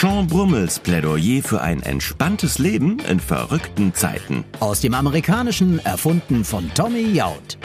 [0.00, 4.44] Sean Brummels Plädoyer für ein entspanntes Leben in verrückten Zeiten.
[4.58, 7.56] Aus dem Amerikanischen erfunden von Tommy Jaud.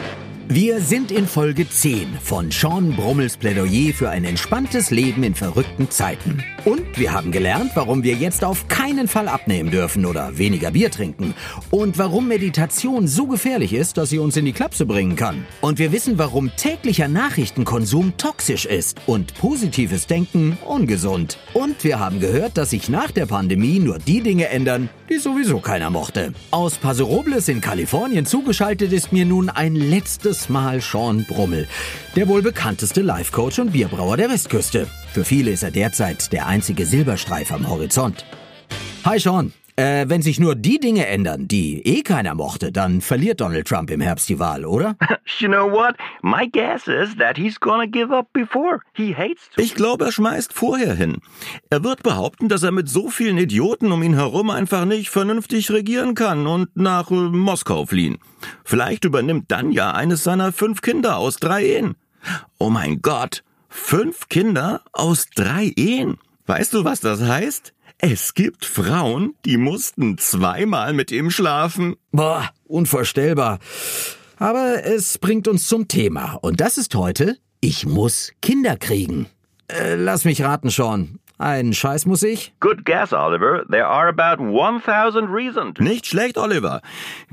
[0.52, 5.88] Wir sind in Folge 10 von Sean Brummels Plädoyer für ein entspanntes Leben in verrückten
[5.92, 6.42] Zeiten.
[6.64, 10.90] Und wir haben gelernt, warum wir jetzt auf keinen Fall abnehmen dürfen oder weniger Bier
[10.90, 11.34] trinken.
[11.70, 15.46] Und warum Meditation so gefährlich ist, dass sie uns in die Klapse bringen kann.
[15.60, 21.38] Und wir wissen, warum täglicher Nachrichtenkonsum toxisch ist und positives Denken ungesund.
[21.54, 25.60] Und wir haben gehört, dass sich nach der Pandemie nur die Dinge ändern, die sowieso
[25.60, 26.32] keiner mochte.
[26.50, 31.68] Aus Paso Robles in Kalifornien zugeschaltet ist mir nun ein letztes Mal Sean Brummel,
[32.16, 34.86] der wohl bekannteste Life-Coach und Bierbrauer der Westküste.
[35.12, 38.24] Für viele ist er derzeit der einzige Silberstreif am Horizont.
[39.04, 39.52] Hi Sean.
[39.80, 43.90] Äh, wenn sich nur die Dinge ändern, die eh keiner mochte, dann verliert Donald Trump
[43.90, 44.96] im Herbst die Wahl, oder?
[45.38, 45.94] You know what?
[46.20, 48.82] My guess is that he's gonna give up before.
[48.92, 49.62] He hates to.
[49.62, 51.22] Ich glaube, er schmeißt vorher hin.
[51.70, 55.70] Er wird behaupten, dass er mit so vielen Idioten um ihn herum einfach nicht vernünftig
[55.70, 58.18] regieren kann und nach äh, Moskau fliehen.
[58.64, 61.94] Vielleicht übernimmt dann ja eines seiner fünf Kinder aus drei Ehen.
[62.58, 66.18] Oh mein Gott, fünf Kinder aus drei Ehen.
[66.46, 67.72] Weißt du, was das heißt?
[68.02, 71.96] Es gibt Frauen, die mussten zweimal mit ihm schlafen.
[72.12, 73.58] Boah, unvorstellbar.
[74.38, 76.38] Aber es bringt uns zum Thema.
[76.40, 79.26] Und das ist heute, ich muss Kinder kriegen.
[79.68, 81.18] Äh, lass mich raten, Sean.
[81.36, 82.54] Einen Scheiß muss ich?
[82.60, 83.66] Good guess, Oliver.
[83.70, 85.78] There are about 1000 reasons.
[85.78, 86.80] Nicht schlecht, Oliver.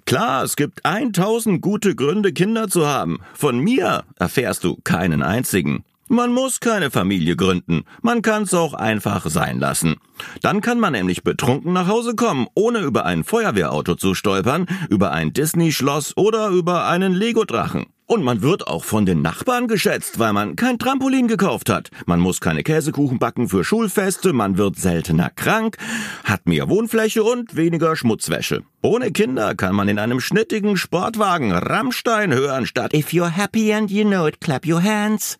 [0.05, 3.19] Klar, es gibt 1000 gute Gründe, Kinder zu haben.
[3.33, 5.85] Von mir erfährst du keinen einzigen.
[6.09, 7.83] Man muss keine Familie gründen.
[8.01, 9.97] Man kann's auch einfach sein lassen.
[10.41, 15.11] Dann kann man nämlich betrunken nach Hause kommen, ohne über ein Feuerwehrauto zu stolpern, über
[15.11, 17.87] ein Disney-Schloss oder über einen Lego-Drachen.
[18.05, 21.89] Und man wird auch von den Nachbarn geschätzt, weil man kein Trampolin gekauft hat.
[22.05, 25.75] Man muss keine Käsekuchen backen für Schulfeste, man wird seltener krank,
[26.23, 28.63] hat mehr Wohnfläche und weniger Schmutzwäsche.
[28.81, 33.91] Ohne Kinder kann man in einem schnittigen Sportwagen Rammstein hören statt If you're happy and
[33.91, 35.37] you know it, clap your hands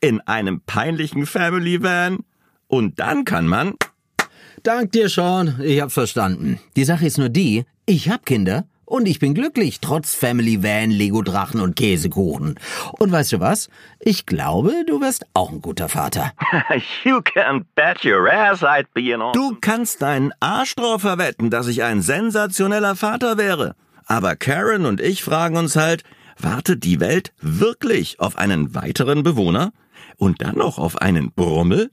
[0.00, 2.18] in einem peinlichen Family Van.
[2.66, 3.74] Und dann kann man.
[4.62, 5.60] Dank dir, Sean.
[5.62, 6.60] Ich hab's verstanden.
[6.76, 10.90] Die Sache ist nur die, ich hab Kinder und ich bin glücklich, trotz Family Van,
[10.90, 12.58] Lego Drachen und Käsekuchen.
[12.98, 13.68] Und weißt du was?
[14.00, 16.32] Ich glaube, du wirst auch ein guter Vater.
[17.04, 21.68] you can bet your ass I'd be an Du kannst deinen Arsch drauf verwetten, dass
[21.68, 23.74] ich ein sensationeller Vater wäre.
[24.06, 26.02] Aber Karen und ich fragen uns halt,
[26.38, 29.72] wartet die Welt wirklich auf einen weiteren Bewohner?
[30.18, 31.90] Und dann noch auf einen Brummel?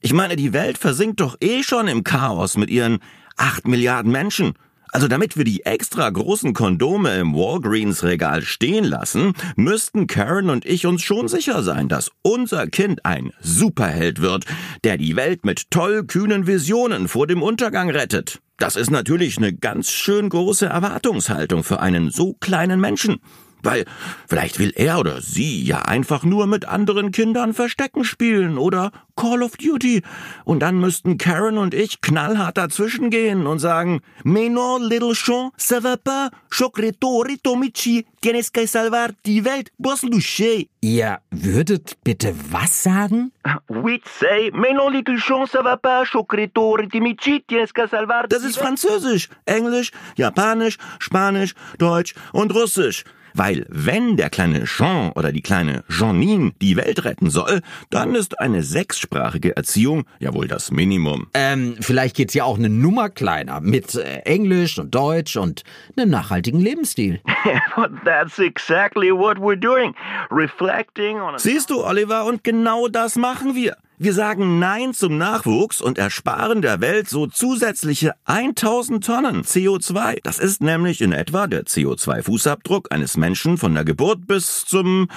[0.00, 2.98] Ich meine, die Welt versinkt doch eh schon im Chaos mit ihren
[3.36, 4.54] acht Milliarden Menschen.
[4.88, 10.84] Also damit wir die extra großen Kondome im Walgreens-Regal stehen lassen, müssten Karen und ich
[10.84, 14.44] uns schon sicher sein, dass unser Kind ein Superheld wird,
[14.84, 18.40] der die Welt mit toll kühnen Visionen vor dem Untergang rettet.
[18.58, 23.20] Das ist natürlich eine ganz schön große Erwartungshaltung für einen so kleinen Menschen.
[23.62, 23.84] Weil
[24.28, 29.42] vielleicht will er oder sie ja einfach nur mit anderen Kindern Verstecken spielen oder Call
[29.42, 30.02] of Duty.
[30.44, 34.48] Und dann müssten Karen und ich knallhart dazwischen gehen und sagen, Mais
[34.80, 40.66] little Sean, ça va pas, Chocretori Tomichi, tienes que salvar die Welt, boss Luche.
[40.80, 43.32] Ihr würdet bitte was sagen?
[43.68, 48.42] We'd say, Mais non, little Sean, ça va pas, Chocretori Tomichi, tienes que salvar Das
[48.44, 53.04] ist Französisch, Englisch, Japanisch, Spanisch, Deutsch und Russisch.
[53.34, 57.60] Weil wenn der kleine Jean oder die kleine Jeanine die Welt retten soll,
[57.90, 61.26] dann ist eine sechssprachige Erziehung ja wohl das Minimum.
[61.34, 65.62] Ähm, vielleicht geht's ja auch eine Nummer kleiner mit äh, Englisch und Deutsch und
[65.96, 67.20] einem nachhaltigen Lebensstil.
[68.04, 69.94] That's exactly what we're doing.
[70.30, 73.76] Reflecting on Siehst du, Oliver, und genau das machen wir.
[73.98, 80.18] Wir sagen Nein zum Nachwuchs und ersparen der Welt so zusätzliche 1000 Tonnen CO2.
[80.22, 85.08] Das ist nämlich in etwa der CO2-Fußabdruck eines Menschen von der Geburt bis zum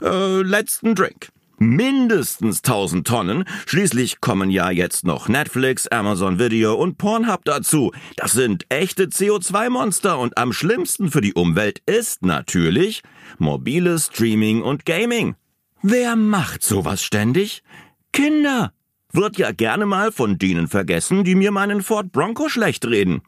[0.00, 1.28] äh, letzten Drink.
[1.58, 3.44] Mindestens 1000 Tonnen.
[3.66, 7.92] Schließlich kommen ja jetzt noch Netflix, Amazon Video und Pornhub dazu.
[8.16, 13.02] Das sind echte CO2-Monster und am schlimmsten für die Umwelt ist natürlich
[13.38, 15.34] mobiles Streaming und Gaming.
[15.84, 17.64] Wer macht sowas ständig?
[18.12, 18.72] Kinder.
[19.12, 23.22] Wird ja gerne mal von denen vergessen, die mir meinen Ford Bronco schlecht reden.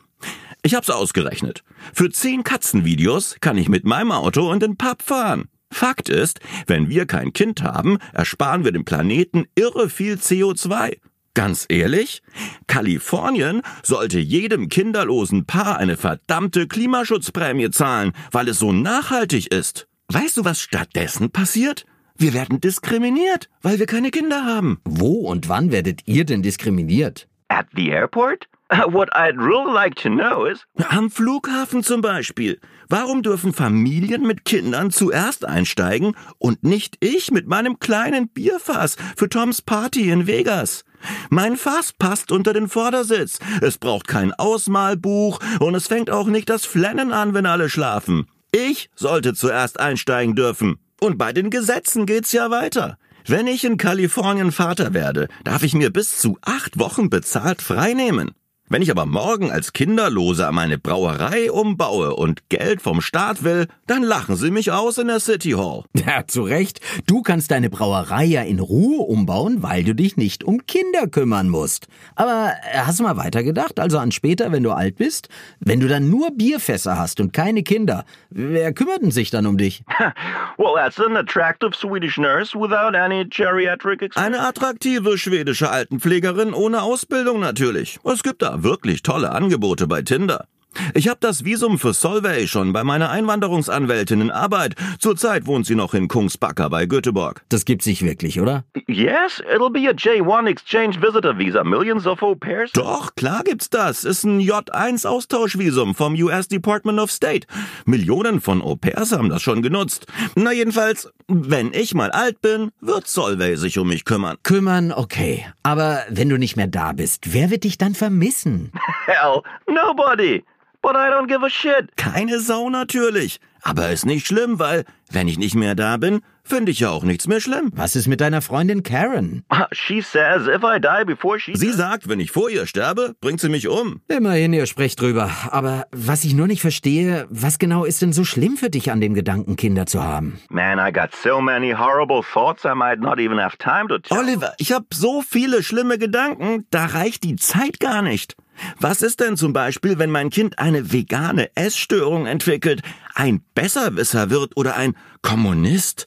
[0.62, 1.62] Ich hab's ausgerechnet.
[1.92, 5.48] Für zehn Katzenvideos kann ich mit meinem Auto in den Pub fahren.
[5.70, 10.98] Fakt ist, wenn wir kein Kind haben, ersparen wir dem Planeten irre viel CO2.
[11.34, 12.22] Ganz ehrlich?
[12.68, 19.88] Kalifornien sollte jedem kinderlosen Paar eine verdammte Klimaschutzprämie zahlen, weil es so nachhaltig ist.
[20.08, 21.86] Weißt du, was stattdessen passiert?
[22.16, 24.80] Wir werden diskriminiert, weil wir keine Kinder haben.
[24.84, 27.26] Wo und wann werdet ihr denn diskriminiert?
[27.48, 28.46] At the airport?
[28.70, 30.64] What I'd really like to know is.
[30.88, 32.60] Am Flughafen zum Beispiel.
[32.88, 39.28] Warum dürfen Familien mit Kindern zuerst einsteigen und nicht ich mit meinem kleinen Bierfass für
[39.28, 40.84] Toms Party in Vegas?
[41.30, 43.40] Mein Fass passt unter den Vordersitz.
[43.60, 48.26] Es braucht kein Ausmalbuch und es fängt auch nicht das Flennen an, wenn alle schlafen.
[48.52, 50.78] Ich sollte zuerst einsteigen dürfen.
[51.04, 52.96] Und bei den Gesetzen geht's ja weiter.
[53.26, 58.30] Wenn ich in Kalifornien Vater werde, darf ich mir bis zu acht Wochen bezahlt freinehmen.
[58.70, 64.02] Wenn ich aber morgen als Kinderloser meine Brauerei umbaue und Geld vom Staat will, dann
[64.02, 65.84] lachen sie mich aus in der City Hall.
[66.06, 66.80] Ja, zu Recht.
[67.06, 71.48] Du kannst deine Brauerei ja in Ruhe umbauen, weil du dich nicht um Kinder kümmern
[71.48, 71.88] musst.
[72.14, 75.28] Aber äh, hast du mal weitergedacht, also an später, wenn du alt bist?
[75.60, 79.58] Wenn du dann nur Bierfässer hast und keine Kinder, wer kümmert denn sich dann um
[79.58, 79.84] dich?
[80.58, 84.16] well, that's an attractive Swedish nurse without any geriatric experience.
[84.16, 87.98] Eine attraktive schwedische Altenpflegerin ohne Ausbildung natürlich.
[88.04, 90.46] Es gibt da wirklich tolle Angebote bei Tinder.
[90.94, 94.74] Ich habe das Visum für Solvay schon bei meiner Einwanderungsanwältin in Arbeit.
[94.98, 97.42] Zurzeit wohnt sie noch in Kungsbacka bei Göteborg.
[97.48, 98.64] Das gibt sich wirklich, oder?
[98.86, 101.64] Yes, it'll be a J1 exchange visitor visa.
[101.64, 102.72] Millions of au pairs.
[102.72, 104.04] Doch, klar gibt's das.
[104.04, 107.46] Ist ein J1 Austauschvisum vom US Department of State.
[107.86, 110.06] Millionen von Au pairs haben das schon genutzt.
[110.34, 114.36] Na jedenfalls, wenn ich mal alt bin, wird Solvay sich um mich kümmern.
[114.42, 115.46] Kümmern, okay.
[115.62, 118.72] Aber wenn du nicht mehr da bist, wer wird dich dann vermissen?
[119.06, 120.44] Hell, nobody.
[120.84, 121.96] But I don't give a shit.
[121.96, 123.40] Keine Sau natürlich.
[123.62, 127.02] Aber ist nicht schlimm, weil, wenn ich nicht mehr da bin, finde ich ja auch
[127.02, 127.70] nichts mehr schlimm.
[127.74, 129.44] Was ist mit deiner Freundin Karen?
[129.72, 131.56] She says if I die before she.
[131.56, 134.00] Sie sagt, wenn ich vor ihr sterbe, bringt sie mich um.
[134.08, 135.30] Immerhin, ihr sprecht drüber.
[135.50, 139.00] Aber was ich nur nicht verstehe, was genau ist denn so schlimm für dich an
[139.00, 140.38] dem Gedanken, Kinder zu haben?
[140.50, 144.18] Man, I got so many horrible thoughts I might not even have time to tell.
[144.18, 148.36] Oliver, ich habe so viele schlimme Gedanken, da reicht die Zeit gar nicht.
[148.78, 152.82] Was ist denn zum Beispiel, wenn mein Kind eine vegane Essstörung entwickelt,
[153.14, 156.06] ein Besserwisser wird oder ein Kommunist?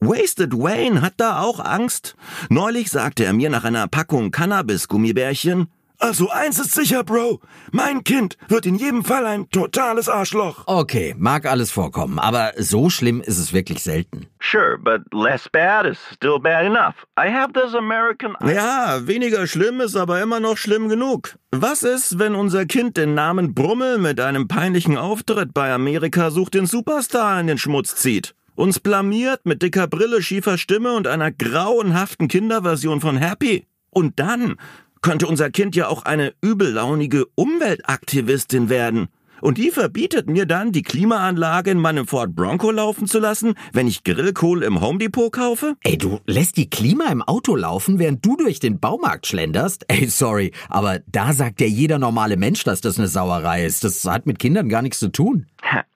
[0.00, 2.16] Wasted Wayne hat da auch Angst.
[2.48, 5.68] Neulich sagte er mir nach einer Packung Cannabis-Gummibärchen,
[6.02, 7.40] also eins ist sicher, Bro.
[7.72, 10.62] Mein Kind wird in jedem Fall ein totales Arschloch.
[10.64, 14.26] Okay, mag alles vorkommen, aber so schlimm ist es wirklich selten.
[14.40, 16.94] Sure, but less bad is still bad enough.
[17.18, 18.34] I have this American.
[18.42, 21.36] Ja, weniger schlimm ist aber immer noch schlimm genug.
[21.50, 26.54] Was ist, wenn unser Kind den Namen Brummel mit einem peinlichen Auftritt bei Amerika sucht
[26.54, 28.34] den Superstar in den Schmutz zieht?
[28.60, 33.64] Uns blamiert mit dicker Brille, schiefer Stimme und einer grauenhaften Kinderversion von Happy.
[33.88, 34.56] Und dann
[35.00, 39.08] könnte unser Kind ja auch eine übellaunige Umweltaktivistin werden.
[39.40, 43.88] Und die verbietet mir dann, die Klimaanlage in meinem Ford Bronco laufen zu lassen, wenn
[43.88, 45.76] ich Grillkohl im Home Depot kaufe?
[45.82, 49.86] Ey, du lässt die Klima im Auto laufen, während du durch den Baumarkt schlenderst?
[49.88, 53.84] Ey, sorry, aber da sagt ja jeder normale Mensch, dass das eine Sauerei ist.
[53.84, 55.46] Das hat mit Kindern gar nichts zu tun.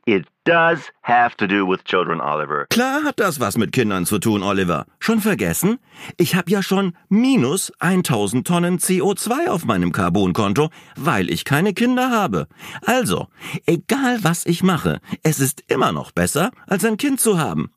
[0.07, 2.67] It does have to do with children, Oliver.
[2.69, 4.85] Klar hat das was mit Kindern zu tun, Oliver.
[4.99, 5.79] Schon vergessen?
[6.19, 12.11] Ich habe ja schon minus 1000 Tonnen CO2 auf meinem Carbonkonto, weil ich keine Kinder
[12.11, 12.49] habe.
[12.85, 13.29] Also,
[13.67, 17.71] egal was ich mache, es ist immer noch besser, als ein Kind zu haben.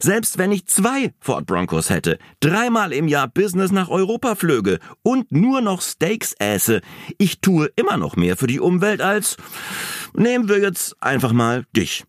[0.00, 5.32] Selbst wenn ich zwei Ford Broncos hätte, dreimal im Jahr Business nach Europa flöge und
[5.32, 6.80] nur noch Steaks äße,
[7.18, 9.36] ich tue immer noch mehr für die Umwelt als
[10.14, 12.04] Nehmen wir jetzt einfach mal dich.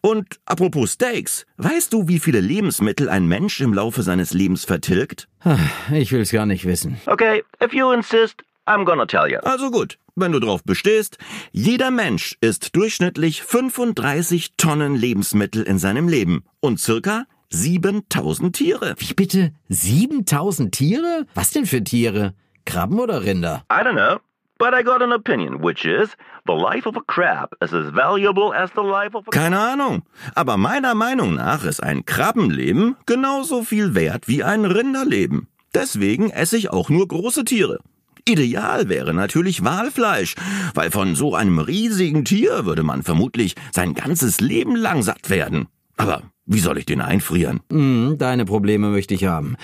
[0.00, 5.28] Und apropos Steaks, weißt du, wie viele Lebensmittel ein Mensch im Laufe seines Lebens vertilgt?
[5.92, 7.00] Ich will's gar nicht wissen.
[7.06, 9.38] Okay, if you insist, I'm gonna tell you.
[9.42, 11.18] Also gut, wenn du drauf bestehst,
[11.50, 18.94] jeder Mensch isst durchschnittlich 35 Tonnen Lebensmittel in seinem Leben und circa 7000 Tiere.
[18.98, 19.52] Wie bitte?
[19.68, 21.26] 7000 Tiere?
[21.34, 22.34] Was denn für Tiere?
[22.64, 23.64] Krabben oder Rinder?
[23.70, 24.18] I don't know,
[24.58, 26.10] but I got an opinion, which is
[26.46, 29.30] the life of a crab is as valuable as the life of a.
[29.30, 30.02] Keine Ahnung,
[30.34, 35.48] aber meiner Meinung nach ist ein Krabbenleben genauso viel wert wie ein Rinderleben.
[35.74, 37.80] Deswegen esse ich auch nur große Tiere.
[38.24, 40.34] Ideal wäre natürlich Walfleisch,
[40.74, 45.68] weil von so einem riesigen Tier würde man vermutlich sein ganzes Leben lang satt werden.
[45.96, 47.60] Aber wie soll ich den einfrieren?
[47.70, 49.56] Hm, deine Probleme möchte ich haben.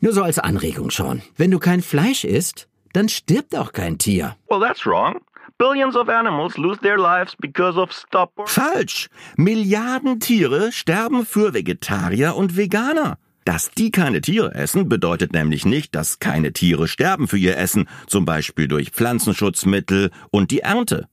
[0.00, 1.22] Nur so als Anregung schon.
[1.36, 4.36] Wenn du kein Fleisch isst, dann stirbt auch kein Tier.
[4.48, 5.20] Well, that's wrong.
[5.58, 8.48] Billions of animals lose their lives because of stubborn.
[8.48, 9.08] Falsch.
[9.36, 13.18] Milliarden Tiere sterben für Vegetarier und Veganer.
[13.44, 17.88] Dass die keine Tiere essen, bedeutet nämlich nicht, dass keine Tiere sterben für ihr Essen,
[18.06, 21.08] zum Beispiel durch Pflanzenschutzmittel und die Ernte.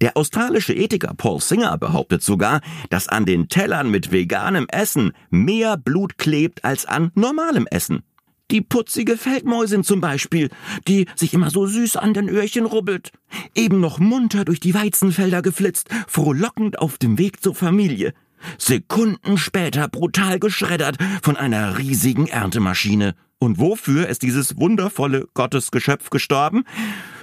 [0.00, 2.60] Der australische Ethiker Paul Singer behauptet sogar,
[2.90, 8.02] dass an den Tellern mit veganem Essen mehr Blut klebt als an normalem Essen.
[8.50, 10.50] Die putzige Feldmäusin zum Beispiel,
[10.86, 13.12] die sich immer so süß an den Öhrchen rubbelt.
[13.54, 18.12] Eben noch munter durch die Weizenfelder geflitzt, frohlockend auf dem Weg zur Familie.
[18.58, 23.14] Sekunden später brutal geschreddert von einer riesigen Erntemaschine.
[23.42, 26.62] Und wofür ist dieses wundervolle Gottesgeschöpf gestorben?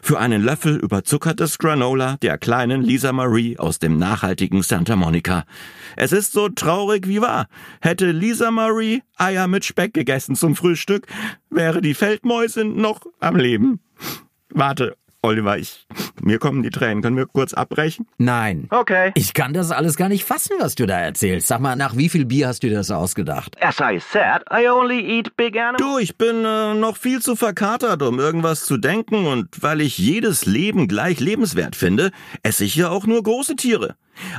[0.01, 5.45] Für einen Löffel überzuckertes Granola der kleinen Lisa Marie aus dem nachhaltigen Santa Monica.
[5.95, 7.47] Es ist so traurig wie wahr.
[7.79, 11.07] Hätte Lisa Marie Eier mit Speck gegessen zum Frühstück,
[11.49, 13.79] wäre die Feldmäusin noch am Leben.
[14.49, 15.85] Warte, Oliver, ich,
[16.21, 17.03] mir kommen die Tränen.
[17.03, 18.07] Können wir kurz abbrechen?
[18.17, 18.67] Nein.
[18.69, 19.11] Okay.
[19.15, 21.47] Ich kann das alles gar nicht fassen, was du da erzählst.
[21.47, 23.61] Sag mal, nach wie viel Bier hast du dir das ausgedacht?
[23.61, 25.81] As I said, I only eat big animals.
[25.81, 29.97] Du, ich bin äh, noch viel zu verkatert, um irgendwas zu denken und weil ich
[29.97, 32.11] jedes Leben gleich lebenswert finde,
[32.41, 33.95] esse ich ja auch nur große Tiere.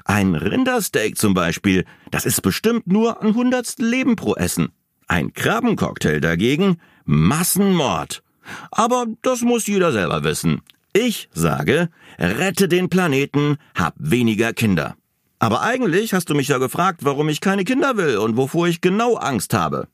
[0.06, 4.72] Ein Rindersteak zum Beispiel, das ist bestimmt nur ein hundertstel Leben pro Essen.
[5.08, 8.22] Ein Krabbencocktail dagegen, Massenmord.
[8.70, 10.62] Aber das muss jeder selber wissen.
[10.92, 11.88] Ich sage,
[12.18, 14.96] rette den Planeten, hab weniger Kinder.
[15.38, 18.80] Aber eigentlich hast du mich ja gefragt, warum ich keine Kinder will und wovor ich
[18.80, 19.88] genau Angst habe.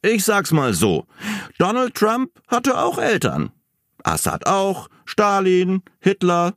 [0.00, 1.06] Ich sag's mal so.
[1.58, 3.50] Donald Trump hatte auch Eltern.
[4.04, 6.54] Assad auch, Stalin, Hitler.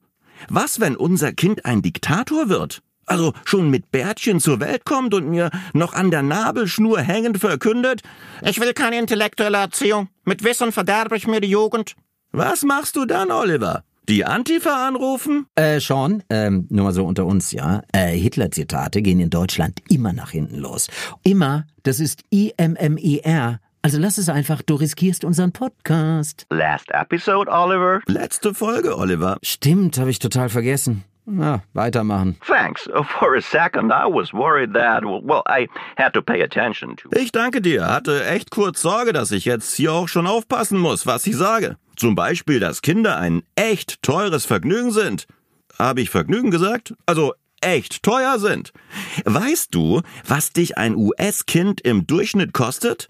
[0.49, 2.81] Was, wenn unser Kind ein Diktator wird?
[3.05, 8.01] Also schon mit Bärtchen zur Welt kommt und mir noch an der Nabelschnur hängend verkündet,
[8.41, 10.09] Ich will keine intellektuelle Erziehung.
[10.23, 11.95] Mit Wissen verderbe ich mir die Jugend.
[12.31, 13.83] was machst du dann, Oliver?
[14.07, 15.47] Die Antifa anrufen?
[15.55, 17.81] Äh, Sean, ähm, nur mal so unter uns, ja.
[17.91, 20.87] Äh, Hitler-Zitate gehen in Deutschland immer nach hinten los.
[21.23, 23.59] Immer, das ist I-M-M-E-R.
[23.81, 26.45] Also lass es einfach, du riskierst unseren Podcast.
[26.49, 28.01] Last episode, Oliver.
[28.07, 29.37] Letzte Folge, Oliver.
[29.43, 31.03] Stimmt, habe ich total vergessen.
[31.27, 32.37] Na, weitermachen.
[32.45, 32.87] Thanks.
[32.87, 35.67] Uh, For a second, I was worried that, well, I
[35.97, 37.09] had to pay attention to.
[37.17, 37.87] Ich danke dir.
[37.87, 41.77] Hatte echt kurz Sorge, dass ich jetzt hier auch schon aufpassen muss, was ich sage.
[41.95, 45.25] Zum Beispiel, dass Kinder ein echt teures Vergnügen sind.
[45.79, 46.93] Habe ich Vergnügen gesagt?
[47.07, 48.71] Also echt teuer sind.
[49.25, 53.09] Weißt du, was dich ein US-Kind im Durchschnitt kostet?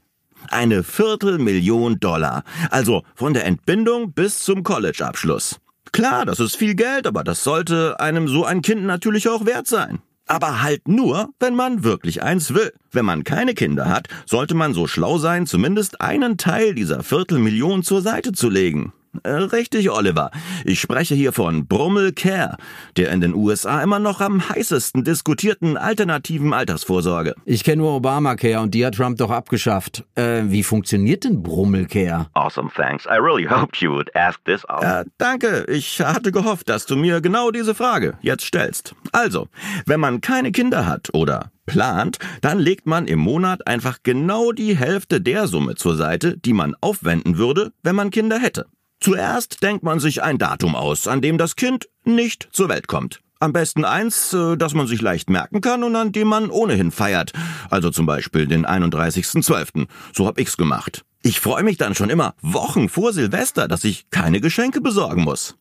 [0.49, 2.43] Eine Viertelmillion Dollar.
[2.69, 5.59] Also von der Entbindung bis zum College-Abschluss.
[5.95, 9.65] Klar, das ist viel Geld, aber das sollte einem so ein Kind natürlich auch wert
[9.65, 9.99] sein.
[10.27, 12.73] Aber halt nur, wenn man wirklich eins will.
[12.91, 17.81] Wenn man keine Kinder hat, sollte man so schlau sein, zumindest einen Teil dieser Viertelmillion
[17.81, 18.91] zur Seite zu legen.
[19.23, 20.31] Äh, richtig, Oliver.
[20.63, 22.57] Ich spreche hier von Brummel Care,
[22.97, 27.35] der in den USA immer noch am heißesten diskutierten alternativen Altersvorsorge.
[27.45, 30.03] Ich kenne nur Obamacare und die hat Trump doch abgeschafft.
[30.15, 32.27] Äh, wie funktioniert denn Brummelcare?
[32.33, 33.05] Awesome, thanks.
[33.05, 34.63] I really hoped you would ask this.
[34.81, 35.65] Äh, danke.
[35.69, 38.95] Ich hatte gehofft, dass du mir genau diese Frage jetzt stellst.
[39.11, 39.47] Also,
[39.85, 44.75] wenn man keine Kinder hat oder plant, dann legt man im Monat einfach genau die
[44.75, 48.67] Hälfte der Summe zur Seite, die man aufwenden würde, wenn man Kinder hätte.
[49.05, 53.21] Zuerst denkt man sich ein Datum aus, an dem das Kind nicht zur Welt kommt.
[53.39, 56.89] Am besten eins, äh, das man sich leicht merken kann und an dem man ohnehin
[56.89, 57.31] feiert.
[57.69, 59.85] Also zum Beispiel den 31.12.
[60.11, 61.05] So hab ich's gemacht.
[61.21, 65.55] Ich freue mich dann schon immer Wochen vor Silvester, dass ich keine Geschenke besorgen muss.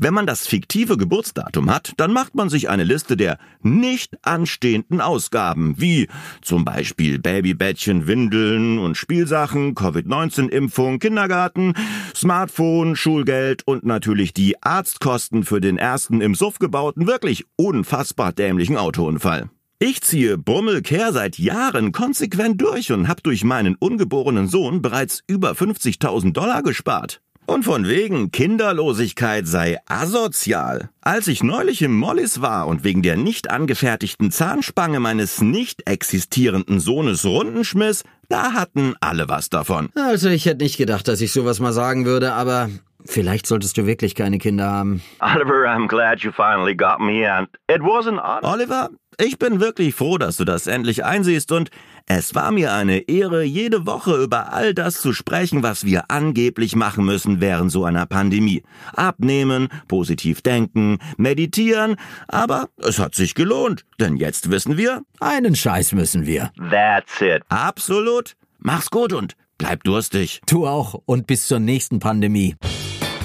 [0.00, 5.00] Wenn man das fiktive Geburtsdatum hat, dann macht man sich eine Liste der nicht anstehenden
[5.00, 6.06] Ausgaben, wie
[6.40, 11.74] zum Beispiel Babybettchen, Windeln und Spielsachen, Covid-19-Impfung, Kindergarten,
[12.14, 18.76] Smartphone, Schulgeld und natürlich die Arztkosten für den ersten im Suff gebauten, wirklich unfassbar dämlichen
[18.76, 19.50] Autounfall.
[19.80, 25.52] Ich ziehe Brummelkehr seit Jahren konsequent durch und hab durch meinen ungeborenen Sohn bereits über
[25.52, 27.20] 50.000 Dollar gespart.
[27.48, 30.90] Und von wegen Kinderlosigkeit sei asozial.
[31.00, 36.78] Als ich neulich im Mollis war und wegen der nicht angefertigten Zahnspange meines nicht existierenden
[36.78, 39.88] Sohnes Runden schmiss, da hatten alle was davon.
[39.94, 42.68] Also ich hätte nicht gedacht, dass ich sowas mal sagen würde, aber
[43.08, 45.02] vielleicht solltest du wirklich keine Kinder haben.
[45.20, 48.20] Oliver, I'm glad you finally got me, and it wasn't.
[48.44, 51.70] Oliver, ich bin wirklich froh, dass du das endlich einsiehst und
[52.06, 56.74] es war mir eine Ehre, jede Woche über all das zu sprechen, was wir angeblich
[56.76, 58.62] machen müssen während so einer Pandemie.
[58.94, 61.96] Abnehmen, positiv denken, meditieren,
[62.28, 66.50] aber es hat sich gelohnt, denn jetzt wissen wir, Einen Scheiß müssen wir.
[66.70, 67.42] That's it.
[67.48, 68.36] absolut.
[68.60, 70.40] Mach's gut und bleib durstig.
[70.48, 72.56] Du auch und bis zur nächsten Pandemie.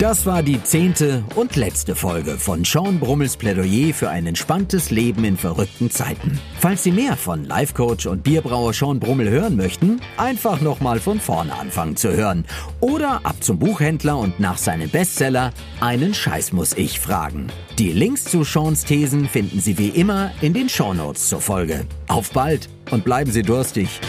[0.04, 5.24] Das war die zehnte und letzte Folge von Sean Brummels Plädoyer für ein entspanntes Leben
[5.24, 6.42] in verrückten Zeiten.
[6.60, 11.54] Falls Sie mehr von Life-Coach und Bierbrauer Sean Brummel hören möchten, einfach nochmal von vorne
[11.54, 12.44] anfangen zu hören.
[12.82, 17.48] Oder ab zum Buchhändler und nach seinem Bestseller Einen Scheiß muss ich fragen.
[17.80, 21.86] Die Links zu Seans Thesen finden Sie wie immer in den Shownotes zur Folge.
[22.10, 24.02] Auf bald und bleiben Sie durstig.